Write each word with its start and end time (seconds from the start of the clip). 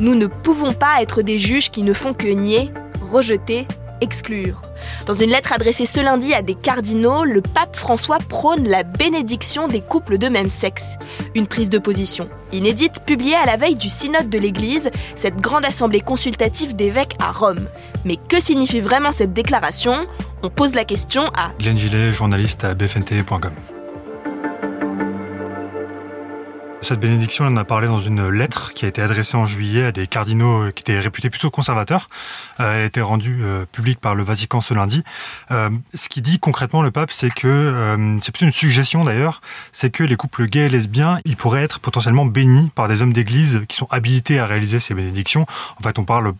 Nous 0.00 0.14
ne 0.14 0.26
pouvons 0.26 0.72
pas 0.72 1.02
être 1.02 1.20
des 1.20 1.38
juges 1.38 1.70
qui 1.70 1.82
ne 1.82 1.92
font 1.92 2.14
que 2.14 2.26
nier, 2.26 2.72
rejeter, 3.02 3.66
exclure. 4.00 4.62
Dans 5.04 5.12
une 5.12 5.28
lettre 5.28 5.52
adressée 5.52 5.84
ce 5.84 6.00
lundi 6.00 6.32
à 6.32 6.40
des 6.40 6.54
cardinaux, 6.54 7.24
le 7.24 7.42
pape 7.42 7.76
François 7.76 8.18
prône 8.18 8.66
la 8.66 8.82
bénédiction 8.82 9.68
des 9.68 9.82
couples 9.82 10.16
de 10.16 10.28
même 10.28 10.48
sexe. 10.48 10.94
Une 11.34 11.46
prise 11.46 11.68
de 11.68 11.78
position 11.78 12.30
inédite 12.50 13.04
publiée 13.04 13.34
à 13.34 13.44
la 13.44 13.56
veille 13.56 13.76
du 13.76 13.90
synode 13.90 14.30
de 14.30 14.38
l'Église, 14.38 14.90
cette 15.14 15.36
grande 15.36 15.66
assemblée 15.66 16.00
consultative 16.00 16.74
d'évêques 16.74 17.16
à 17.20 17.30
Rome. 17.30 17.68
Mais 18.06 18.16
que 18.16 18.40
signifie 18.40 18.80
vraiment 18.80 19.12
cette 19.12 19.34
déclaration? 19.34 20.06
On 20.42 20.48
pose 20.48 20.74
la 20.74 20.86
question 20.86 21.24
à 21.36 21.50
Glenn 21.58 21.78
Gillet, 21.78 22.12
journaliste 22.14 22.64
à 22.64 22.74
bfnt.com. 22.74 23.52
Cette 26.90 26.98
bénédiction, 26.98 27.44
on 27.44 27.52
en 27.52 27.56
a 27.56 27.64
parlé 27.64 27.86
dans 27.86 28.00
une 28.00 28.28
lettre 28.30 28.74
qui 28.74 28.84
a 28.84 28.88
été 28.88 29.00
adressée 29.00 29.36
en 29.36 29.46
juillet 29.46 29.84
à 29.84 29.92
des 29.92 30.08
cardinaux 30.08 30.72
qui 30.72 30.82
étaient 30.82 30.98
réputés 30.98 31.30
plutôt 31.30 31.48
conservateurs. 31.48 32.08
Euh, 32.58 32.74
elle 32.74 32.82
a 32.82 32.84
été 32.84 33.00
rendue 33.00 33.42
euh, 33.44 33.64
publique 33.64 34.00
par 34.00 34.16
le 34.16 34.24
Vatican 34.24 34.60
ce 34.60 34.74
lundi. 34.74 35.04
Euh, 35.52 35.70
ce 35.94 36.08
qui 36.08 36.20
dit 36.20 36.40
concrètement 36.40 36.82
le 36.82 36.90
pape, 36.90 37.12
c'est 37.12 37.32
que, 37.32 38.18
c'est 38.20 38.32
plutôt 38.32 38.46
une 38.46 38.50
suggestion 38.50 39.04
d'ailleurs, 39.04 39.40
c'est 39.70 39.90
que 39.90 40.02
les 40.02 40.16
couples 40.16 40.48
gays 40.48 40.66
et 40.66 40.68
lesbiens, 40.68 41.20
ils 41.24 41.36
pourraient 41.36 41.62
être 41.62 41.78
potentiellement 41.78 42.26
bénis 42.26 42.72
par 42.74 42.88
des 42.88 43.02
hommes 43.02 43.12
d'église 43.12 43.60
qui 43.68 43.76
sont 43.76 43.86
habilités 43.92 44.40
à 44.40 44.46
réaliser 44.46 44.80
ces 44.80 44.92
bénédictions. 44.92 45.46
En 45.78 45.84
fait, 45.84 45.96
on 46.00 46.04
parle 46.04 46.32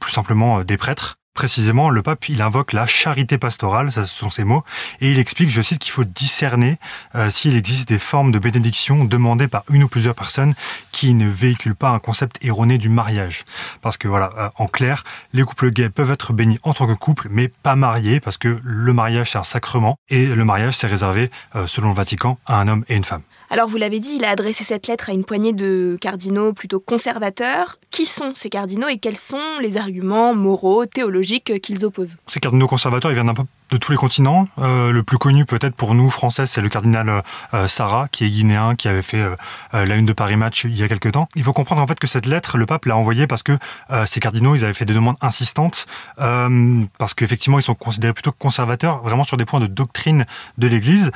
plus 0.00 0.12
simplement 0.12 0.64
des 0.64 0.78
prêtres. 0.78 1.17
Précisément, 1.38 1.88
le 1.88 2.02
pape, 2.02 2.28
il 2.28 2.42
invoque 2.42 2.72
la 2.72 2.88
charité 2.88 3.38
pastorale, 3.38 3.92
ce 3.92 4.04
sont 4.04 4.28
ses 4.28 4.42
mots, 4.42 4.64
et 5.00 5.12
il 5.12 5.20
explique, 5.20 5.50
je 5.50 5.62
cite, 5.62 5.78
qu'il 5.78 5.92
faut 5.92 6.02
discerner 6.02 6.78
euh, 7.14 7.30
s'il 7.30 7.54
existe 7.54 7.88
des 7.88 8.00
formes 8.00 8.32
de 8.32 8.40
bénédiction 8.40 9.04
demandées 9.04 9.46
par 9.46 9.62
une 9.70 9.84
ou 9.84 9.88
plusieurs 9.88 10.16
personnes 10.16 10.54
qui 10.90 11.14
ne 11.14 11.28
véhiculent 11.28 11.76
pas 11.76 11.90
un 11.90 12.00
concept 12.00 12.40
erroné 12.42 12.76
du 12.76 12.88
mariage. 12.88 13.44
Parce 13.82 13.96
que 13.96 14.08
voilà, 14.08 14.30
euh, 14.36 14.48
en 14.56 14.66
clair, 14.66 15.04
les 15.32 15.44
couples 15.44 15.70
gays 15.70 15.90
peuvent 15.90 16.10
être 16.10 16.32
bénis 16.32 16.58
en 16.64 16.74
tant 16.74 16.88
que 16.88 16.94
couple, 16.94 17.28
mais 17.30 17.46
pas 17.46 17.76
mariés, 17.76 18.18
parce 18.18 18.36
que 18.36 18.58
le 18.64 18.92
mariage 18.92 19.30
c'est 19.30 19.38
un 19.38 19.44
sacrement, 19.44 19.96
et 20.08 20.26
le 20.26 20.44
mariage 20.44 20.74
c'est 20.74 20.88
réservé, 20.88 21.30
euh, 21.54 21.68
selon 21.68 21.90
le 21.90 21.94
Vatican, 21.94 22.40
à 22.46 22.56
un 22.56 22.66
homme 22.66 22.84
et 22.88 22.96
une 22.96 23.04
femme. 23.04 23.22
Alors 23.50 23.66
vous 23.66 23.78
l'avez 23.78 23.98
dit, 23.98 24.16
il 24.16 24.24
a 24.24 24.30
adressé 24.30 24.62
cette 24.62 24.86
lettre 24.88 25.08
à 25.08 25.12
une 25.12 25.24
poignée 25.24 25.54
de 25.54 25.96
cardinaux 26.00 26.52
plutôt 26.52 26.80
conservateurs. 26.80 27.78
Qui 27.90 28.04
sont 28.04 28.32
ces 28.34 28.50
cardinaux 28.50 28.88
et 28.88 28.98
quels 28.98 29.16
sont 29.16 29.58
les 29.62 29.78
arguments 29.78 30.34
moraux, 30.34 30.84
théologiques 30.84 31.58
qu'ils 31.62 31.86
opposent? 31.86 32.18
Ces 32.26 32.40
cardinaux 32.40 32.66
conservateurs, 32.66 33.10
ils 33.10 33.14
viennent 33.14 33.30
un 33.30 33.34
peu 33.34 33.44
de 33.70 33.76
tous 33.78 33.90
les 33.90 33.98
continents. 33.98 34.48
Euh, 34.58 34.92
le 34.92 35.02
plus 35.02 35.18
connu 35.18 35.46
peut-être 35.46 35.74
pour 35.74 35.94
nous 35.94 36.10
français, 36.10 36.46
c'est 36.46 36.60
le 36.60 36.68
cardinal 36.68 37.22
euh, 37.54 37.68
Sarah, 37.68 38.08
qui 38.10 38.24
est 38.24 38.30
guinéen, 38.30 38.74
qui 38.74 38.88
avait 38.88 39.02
fait 39.02 39.20
euh, 39.20 39.36
la 39.72 39.96
une 39.96 40.06
de 40.06 40.12
Paris 40.12 40.36
Match 40.36 40.64
il 40.64 40.76
y 40.76 40.82
a 40.82 40.88
quelques 40.88 41.12
temps. 41.12 41.28
Il 41.34 41.42
faut 41.42 41.54
comprendre 41.54 41.80
en 41.80 41.86
fait 41.86 41.98
que 41.98 42.06
cette 42.06 42.26
lettre, 42.26 42.58
le 42.58 42.66
pape 42.66 42.84
l'a 42.84 42.96
envoyée 42.96 43.26
parce 43.26 43.42
que 43.42 43.58
ces 44.06 44.20
cardinaux, 44.20 44.54
ils 44.54 44.64
avaient 44.64 44.74
fait 44.74 44.84
des 44.84 44.94
demandes 44.94 45.16
insistantes, 45.20 45.86
parce 46.16 47.14
qu'effectivement, 47.14 47.58
ils 47.58 47.62
sont 47.62 47.74
considérés 47.74 48.12
plutôt 48.12 48.32
conservateurs, 48.32 49.02
vraiment 49.02 49.24
sur 49.24 49.36
des 49.36 49.44
points 49.44 49.60
de 49.60 49.66
doctrine 49.66 50.26
de 50.58 50.68
l'Église. 50.68 51.10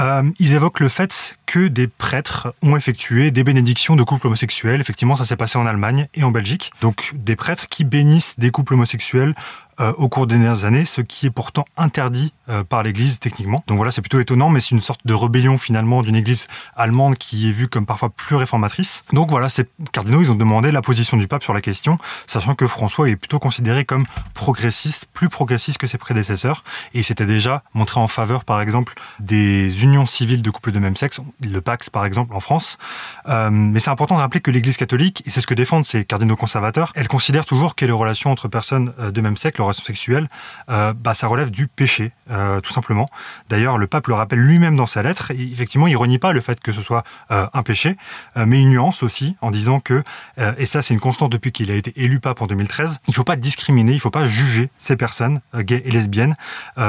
Euh, 0.00 0.22
ils 0.38 0.54
évoquent 0.54 0.80
le 0.80 0.88
fait 0.88 1.38
que 1.46 1.68
des 1.68 1.86
prêtres 1.86 2.54
ont 2.62 2.76
effectué 2.76 3.30
des 3.30 3.44
bénédictions 3.44 3.96
de 3.96 4.02
couples 4.02 4.28
homosexuels. 4.28 4.80
Effectivement, 4.80 5.16
ça 5.16 5.24
s'est 5.24 5.36
passé 5.36 5.58
en 5.58 5.66
Allemagne 5.66 6.08
et 6.14 6.24
en 6.24 6.30
Belgique. 6.30 6.72
Donc 6.80 7.12
des 7.14 7.36
prêtres 7.36 7.68
qui 7.68 7.84
bénissent 7.84 8.38
des 8.38 8.50
couples 8.50 8.74
homosexuels 8.74 9.34
euh, 9.80 9.92
au 9.96 10.08
cours 10.08 10.26
des 10.26 10.36
dernières 10.36 10.64
années, 10.64 10.84
ce 10.84 11.00
qui 11.00 11.26
est 11.26 11.30
pourtant 11.30 11.64
interdit 11.76 12.32
euh, 12.48 12.64
par 12.64 12.82
l'Église 12.82 13.18
techniquement. 13.18 13.64
Donc 13.66 13.76
voilà, 13.76 13.90
c'est 13.92 14.02
plutôt 14.02 14.20
étonnant, 14.20 14.50
mais 14.50 14.60
c'est 14.60 14.72
une 14.72 14.80
sorte 14.80 15.00
de 15.06 15.14
rébellion 15.14 15.56
finalement 15.56 16.02
d'une 16.02 16.16
Église 16.16 16.48
allemande 16.76 17.16
qui 17.16 17.48
est 17.48 17.52
vue 17.52 17.68
comme 17.68 17.86
parfois 17.86 18.10
plus 18.10 18.36
réformatrice. 18.36 19.04
Donc 19.12 19.30
voilà, 19.30 19.48
ces 19.48 19.64
cardinaux, 19.92 20.20
ils 20.20 20.30
ont 20.30 20.34
demandé 20.34 20.70
la 20.70 20.82
position 20.82 21.16
du 21.16 21.26
pape 21.28 21.42
sur 21.42 21.54
la 21.54 21.60
question, 21.60 21.96
sachant 22.26 22.54
que 22.54 22.66
François 22.66 23.08
est 23.08 23.16
plutôt 23.16 23.38
considéré 23.38 23.84
comme 23.84 24.04
progressiste, 24.34 25.06
plus 25.14 25.28
progressiste 25.28 25.78
que 25.78 25.86
ses 25.86 25.96
prédécesseurs, 25.96 26.62
et 26.92 26.98
il 26.98 27.04
s'était 27.04 27.26
déjà 27.26 27.62
montré 27.72 28.00
en 28.00 28.08
faveur, 28.08 28.44
par 28.44 28.60
exemple, 28.60 28.94
des 29.18 29.82
unions 29.82 30.04
civiles 30.04 30.42
de 30.42 30.50
couples 30.50 30.72
de 30.72 30.78
même 30.78 30.96
sexe, 30.96 31.20
le 31.40 31.60
Pax 31.60 31.88
par 31.88 32.04
exemple 32.04 32.34
en 32.34 32.40
France. 32.40 32.76
Euh, 33.28 33.48
mais 33.50 33.80
c'est 33.80 33.90
important 33.90 34.16
de 34.16 34.20
rappeler 34.20 34.40
que 34.40 34.50
l'Église 34.50 34.76
catholique, 34.76 35.22
et 35.26 35.30
c'est 35.30 35.40
ce 35.40 35.46
que 35.46 35.54
défendent 35.54 35.86
ces 35.86 36.04
cardinaux 36.04 36.36
conservateurs, 36.36 36.92
elle 36.94 37.08
considère 37.08 37.46
toujours 37.46 37.76
que 37.76 37.86
les 37.86 37.92
relations 37.92 38.30
entre 38.30 38.48
personnes 38.48 38.92
de 38.98 39.20
même 39.20 39.36
sexe, 39.36 39.58
sexuelle, 39.78 40.28
euh, 40.68 40.92
bah, 40.92 41.14
ça 41.14 41.26
relève 41.26 41.50
du 41.50 41.66
péché, 41.66 42.12
euh, 42.30 42.60
tout 42.60 42.72
simplement. 42.72 43.08
D'ailleurs, 43.48 43.78
le 43.78 43.86
pape 43.86 44.08
le 44.08 44.14
rappelle 44.14 44.40
lui-même 44.40 44.76
dans 44.76 44.86
sa 44.86 45.02
lettre. 45.02 45.30
Et 45.30 45.42
effectivement, 45.52 45.86
il 45.86 45.96
renie 45.96 46.18
pas 46.18 46.32
le 46.32 46.40
fait 46.40 46.60
que 46.60 46.72
ce 46.72 46.82
soit 46.82 47.04
euh, 47.30 47.46
un 47.52 47.62
péché, 47.62 47.96
mais 48.36 48.60
une 48.60 48.70
nuance 48.70 49.02
aussi 49.02 49.36
en 49.40 49.50
disant 49.50 49.80
que, 49.80 50.02
et 50.58 50.66
ça 50.66 50.82
c'est 50.82 50.94
une 50.94 51.00
constante 51.00 51.32
depuis 51.32 51.52
qu'il 51.52 51.70
a 51.70 51.74
été 51.74 51.92
élu 51.96 52.20
pape 52.20 52.40
en 52.42 52.46
2013, 52.46 52.98
il 53.08 53.14
faut 53.14 53.24
pas 53.24 53.36
discriminer, 53.36 53.92
il 53.92 54.00
faut 54.00 54.10
pas 54.10 54.26
juger 54.26 54.70
ces 54.78 54.96
personnes 54.96 55.40
gays 55.54 55.82
et 55.84 55.90
lesbiennes 55.90 56.34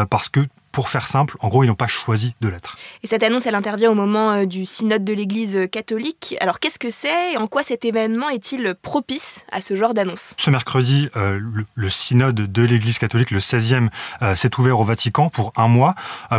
parce 0.10 0.30
que 0.30 0.42
pour 0.72 0.90
faire 0.90 1.08
simple, 1.08 1.38
en 1.42 1.50
gros, 1.50 1.64
ils 1.64 1.68
n'ont 1.68 1.76
pas 1.76 1.88
choisi 1.88 2.34
de 2.42 2.48
l'être. 2.48 2.78
Et 3.04 3.08
cette 3.08 3.24
annonce, 3.24 3.46
elle 3.46 3.56
intervient 3.56 3.92
au 3.92 3.96
moment 3.96 4.32
euh, 4.32 4.46
du 4.46 4.66
synode 4.66 5.04
de 5.04 5.14
l'Église 5.14 5.68
catholique. 5.72 6.36
Alors, 6.40 6.60
qu'est-ce 6.60 6.80
que 6.80 6.90
c'est 6.90 7.34
et 7.34 7.38
en 7.38 7.48
quoi 7.48 7.64
cet 7.64 7.84
événement 7.84 8.30
est-il 8.30 8.76
propice 8.82 9.46
à 9.52 9.62
ce 9.62 9.76
genre 9.76 9.94
d'annonce? 9.94 10.34
Ce 10.38 10.50
mercredi, 10.50 11.10
euh, 11.16 11.40
le, 11.76 11.90
synode 11.90 12.52
de 12.52 12.62
l'Église 12.64 13.00
catholique, 13.00 13.32
le 13.32 13.40
16e, 13.40 13.90
euh, 14.22 14.36
s'est 14.36 14.58
ouvert 14.58 14.80
au 14.80 14.84
Vatican 14.84 15.30
pour 15.30 15.52
un 15.58 15.68
mois. 15.68 15.96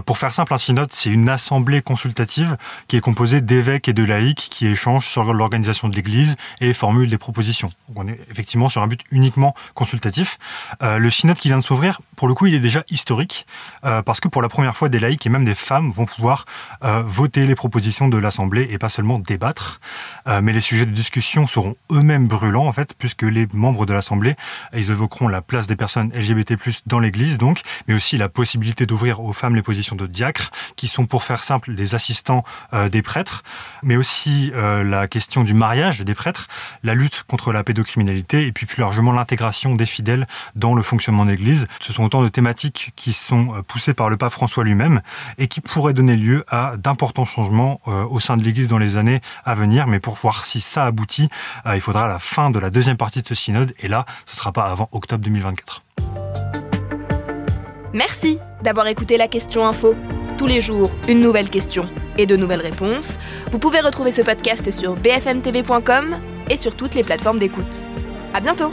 pour 0.06 0.18
faire 0.18 0.32
simple, 0.32 0.54
un 0.54 0.58
synode, 0.58 0.92
c'est 0.92 1.10
une 1.10 1.28
assemblée 1.28 1.82
consultative 1.82 2.56
qui 2.88 2.96
est 2.96 3.00
composée 3.00 3.40
d'évêques 3.40 3.88
et 3.88 3.92
de 3.92 4.04
laïcs 4.04 4.48
qui 4.50 4.66
échangent 4.66 5.06
sur 5.06 5.32
l'organisation 5.32 5.88
de 5.88 5.96
l'Église 5.96 6.36
et 6.60 6.72
formulent 6.72 7.10
des 7.10 7.18
propositions. 7.18 7.70
On 7.94 8.08
est 8.08 8.18
effectivement 8.30 8.68
sur 8.68 8.82
un 8.82 8.86
but 8.86 9.02
uniquement 9.10 9.54
consultatif. 9.74 10.38
le 10.80 11.10
synode 11.10 11.38
qui 11.38 11.48
vient 11.48 11.58
de 11.58 11.62
s'ouvrir, 11.62 12.00
pour 12.16 12.28
le 12.28 12.34
coup, 12.34 12.46
il 12.46 12.54
est 12.54 12.60
déjà 12.60 12.84
historique 12.88 13.46
parce 13.82 14.20
que 14.22 14.28
pour 14.28 14.40
la 14.40 14.48
première 14.48 14.76
fois, 14.76 14.88
des 14.88 15.00
laïcs 15.00 15.26
et 15.26 15.28
même 15.28 15.44
des 15.44 15.54
femmes 15.54 15.90
vont 15.90 16.06
pouvoir 16.06 16.46
euh, 16.84 17.02
voter 17.04 17.44
les 17.44 17.56
propositions 17.56 18.08
de 18.08 18.16
l'Assemblée 18.16 18.68
et 18.70 18.78
pas 18.78 18.88
seulement 18.88 19.18
débattre. 19.18 19.80
Euh, 20.28 20.40
mais 20.40 20.52
les 20.52 20.60
sujets 20.60 20.86
de 20.86 20.92
discussion 20.92 21.46
seront 21.48 21.74
eux-mêmes 21.90 22.28
brûlants, 22.28 22.66
en 22.66 22.72
fait, 22.72 22.94
puisque 22.96 23.22
les 23.22 23.48
membres 23.52 23.84
de 23.84 23.92
l'Assemblée, 23.92 24.36
ils 24.72 24.90
évoqueront 24.90 25.26
la 25.26 25.42
place 25.42 25.66
des 25.66 25.74
personnes 25.74 26.12
LGBT+, 26.14 26.56
dans 26.86 27.00
l'Église, 27.00 27.36
donc, 27.36 27.60
mais 27.88 27.94
aussi 27.94 28.16
la 28.16 28.28
possibilité 28.28 28.86
d'ouvrir 28.86 29.20
aux 29.20 29.32
femmes 29.32 29.56
les 29.56 29.62
positions 29.62 29.96
de 29.96 30.06
diacres, 30.06 30.50
qui 30.76 30.86
sont, 30.86 31.06
pour 31.06 31.24
faire 31.24 31.42
simple, 31.42 31.72
les 31.72 31.96
assistants 31.96 32.44
euh, 32.72 32.88
des 32.88 33.02
prêtres, 33.02 33.42
mais 33.82 33.96
aussi 33.96 34.52
la 34.54 35.08
question 35.08 35.42
du 35.42 35.54
mariage 35.54 36.00
des 36.00 36.14
prêtres, 36.14 36.46
la 36.84 36.94
lutte 36.94 37.24
contre 37.26 37.52
la 37.52 37.64
pédocriminalité, 37.64 38.46
et 38.46 38.52
puis 38.52 38.66
plus 38.66 38.80
largement 38.80 39.10
l'intégration 39.10 39.74
des 39.74 39.86
fidèles 39.86 40.28
dans 40.54 40.74
le 40.74 40.82
fonctionnement 40.82 41.24
de 41.24 41.30
l'Église. 41.30 41.66
Ce 41.80 41.92
sont 41.92 42.04
autant 42.04 42.22
de 42.22 42.28
thématiques 42.28 42.92
qui 42.94 43.12
sont 43.12 43.62
poussées 43.66 43.94
par 43.94 44.10
le 44.12 44.16
pape 44.16 44.32
François 44.32 44.62
lui-même 44.62 45.00
et 45.38 45.48
qui 45.48 45.60
pourrait 45.60 45.94
donner 45.94 46.14
lieu 46.14 46.44
à 46.48 46.74
d'importants 46.76 47.24
changements 47.24 47.80
euh, 47.88 48.04
au 48.08 48.20
sein 48.20 48.36
de 48.36 48.42
l'Église 48.42 48.68
dans 48.68 48.78
les 48.78 48.96
années 48.96 49.20
à 49.44 49.54
venir. 49.54 49.86
Mais 49.86 49.98
pour 49.98 50.14
voir 50.14 50.44
si 50.46 50.60
ça 50.60 50.86
aboutit, 50.86 51.28
euh, 51.66 51.74
il 51.74 51.80
faudra 51.80 52.06
la 52.06 52.18
fin 52.18 52.50
de 52.50 52.58
la 52.58 52.70
deuxième 52.70 52.96
partie 52.96 53.22
de 53.22 53.26
ce 53.26 53.34
synode 53.34 53.74
et 53.80 53.88
là, 53.88 54.04
ce 54.26 54.34
ne 54.34 54.36
sera 54.36 54.52
pas 54.52 54.64
avant 54.64 54.88
octobre 54.92 55.24
2024. 55.24 55.82
Merci 57.92 58.38
d'avoir 58.62 58.86
écouté 58.86 59.16
la 59.16 59.28
question 59.28 59.66
info. 59.66 59.94
Tous 60.38 60.46
les 60.46 60.60
jours, 60.60 60.90
une 61.08 61.20
nouvelle 61.20 61.50
question 61.50 61.88
et 62.16 62.26
de 62.26 62.36
nouvelles 62.36 62.62
réponses. 62.62 63.18
Vous 63.50 63.58
pouvez 63.58 63.80
retrouver 63.80 64.12
ce 64.12 64.22
podcast 64.22 64.70
sur 64.70 64.96
bfmtv.com 64.96 66.16
et 66.50 66.56
sur 66.56 66.74
toutes 66.74 66.94
les 66.94 67.04
plateformes 67.04 67.38
d'écoute. 67.38 67.84
À 68.34 68.40
bientôt! 68.40 68.72